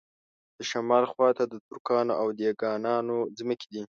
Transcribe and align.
د 0.57 0.59
شمال 0.69 1.03
خواته 1.11 1.43
د 1.47 1.53
ترکانو 1.67 2.13
او 2.21 2.27
دېګانانو 2.39 3.17
ځمکې 3.37 3.67
دي. 3.73 3.83